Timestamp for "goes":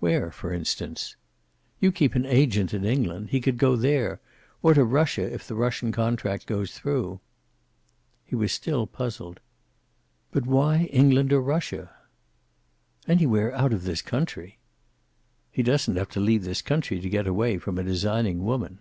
6.46-6.72